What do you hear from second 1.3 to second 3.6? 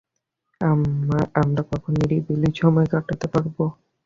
আমরা কখন নিরিবিলি সময় কাটাতে পারব?